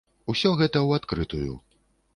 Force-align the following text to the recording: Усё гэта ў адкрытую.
Усё 0.33 0.53
гэта 0.61 0.77
ў 0.87 1.03
адкрытую. 1.03 1.53